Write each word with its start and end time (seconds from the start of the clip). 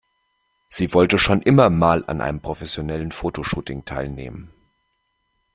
Sie 0.67 0.95
wollte 0.95 1.19
schon 1.19 1.43
immer 1.43 1.69
mal 1.69 2.03
an 2.07 2.21
einem 2.21 2.39
professionellen 2.41 3.11
Fotoshooting 3.11 3.85
teilnehmen. 3.85 4.51